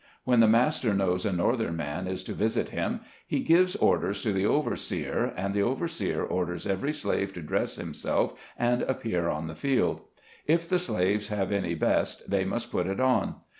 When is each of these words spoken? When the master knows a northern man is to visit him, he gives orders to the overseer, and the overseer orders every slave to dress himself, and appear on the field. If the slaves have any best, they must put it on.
When 0.23 0.39
the 0.39 0.47
master 0.47 0.95
knows 0.95 1.27
a 1.27 1.31
northern 1.31 1.75
man 1.77 2.07
is 2.07 2.23
to 2.23 2.33
visit 2.33 2.69
him, 2.69 3.01
he 3.27 3.41
gives 3.41 3.75
orders 3.75 4.23
to 4.23 4.33
the 4.33 4.47
overseer, 4.47 5.25
and 5.37 5.53
the 5.53 5.61
overseer 5.61 6.23
orders 6.23 6.65
every 6.65 6.91
slave 6.91 7.33
to 7.33 7.41
dress 7.43 7.75
himself, 7.75 8.33
and 8.57 8.81
appear 8.81 9.29
on 9.29 9.45
the 9.45 9.53
field. 9.53 10.01
If 10.47 10.67
the 10.67 10.79
slaves 10.79 11.27
have 11.27 11.51
any 11.51 11.75
best, 11.75 12.27
they 12.27 12.43
must 12.45 12.71
put 12.71 12.87
it 12.87 12.99
on. 12.99 13.35